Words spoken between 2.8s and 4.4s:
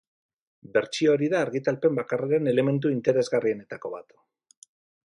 interesgarrienetako bat.